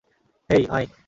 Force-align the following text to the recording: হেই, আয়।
হেই, 0.49 0.63
আয়। 0.69 0.87